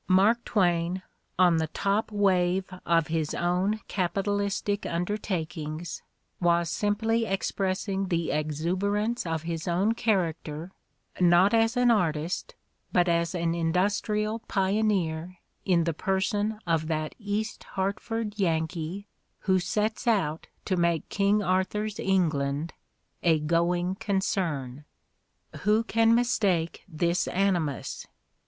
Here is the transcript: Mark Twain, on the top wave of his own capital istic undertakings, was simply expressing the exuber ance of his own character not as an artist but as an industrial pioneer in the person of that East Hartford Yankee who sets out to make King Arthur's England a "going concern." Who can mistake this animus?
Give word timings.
Mark 0.07 0.43
Twain, 0.45 1.03
on 1.37 1.57
the 1.57 1.67
top 1.67 2.11
wave 2.11 2.73
of 2.87 3.05
his 3.09 3.35
own 3.35 3.81
capital 3.87 4.39
istic 4.39 4.91
undertakings, 4.91 6.01
was 6.39 6.71
simply 6.71 7.25
expressing 7.27 8.07
the 8.07 8.29
exuber 8.31 8.97
ance 8.99 9.27
of 9.27 9.43
his 9.43 9.67
own 9.67 9.93
character 9.93 10.71
not 11.19 11.53
as 11.53 11.77
an 11.77 11.91
artist 11.91 12.55
but 12.91 13.07
as 13.07 13.35
an 13.35 13.53
industrial 13.53 14.39
pioneer 14.47 15.37
in 15.65 15.83
the 15.83 15.93
person 15.93 16.57
of 16.65 16.87
that 16.87 17.13
East 17.19 17.63
Hartford 17.65 18.39
Yankee 18.39 19.05
who 19.41 19.59
sets 19.59 20.07
out 20.07 20.47
to 20.65 20.75
make 20.77 21.09
King 21.09 21.43
Arthur's 21.43 21.99
England 21.99 22.73
a 23.21 23.37
"going 23.39 23.93
concern." 23.93 24.83
Who 25.57 25.83
can 25.83 26.15
mistake 26.15 26.83
this 26.89 27.27
animus? 27.27 28.07